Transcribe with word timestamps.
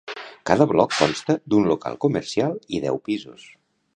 Cada 0.49 0.65
bloc 0.71 0.95
consta 1.01 1.35
d'un 1.53 1.69
local 1.73 2.01
comercial 2.07 2.57
i 2.79 2.83
deu 2.89 3.01
pisos. 3.11 3.47